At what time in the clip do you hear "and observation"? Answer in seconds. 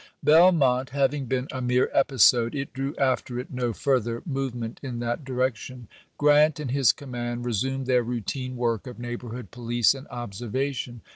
9.93-11.01